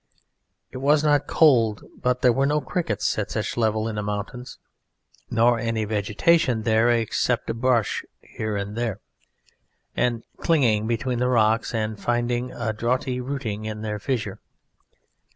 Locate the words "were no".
2.33-2.59